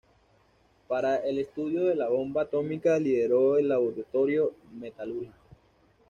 [0.87, 5.35] Para el estudio de la bomba atómica lideró el laboratorio metalúrgico.